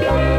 [0.00, 0.37] Bye.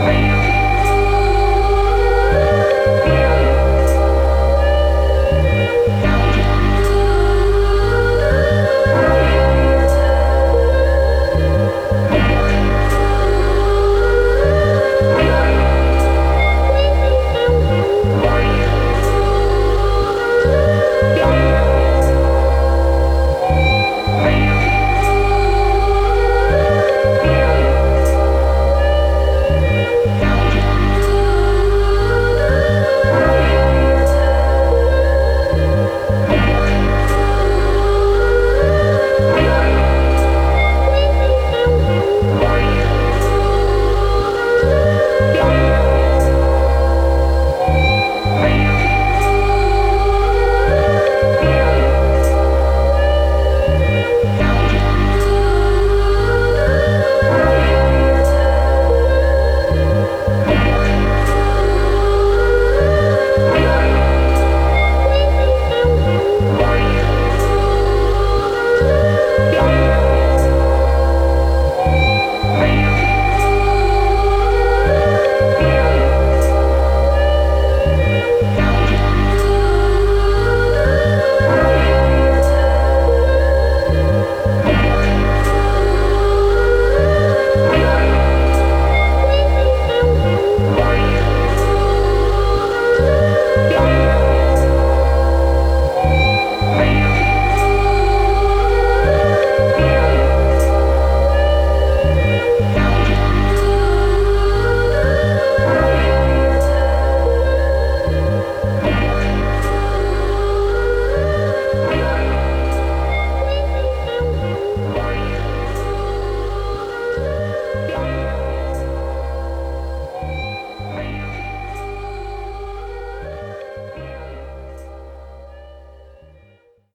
[0.00, 0.31] Yeah.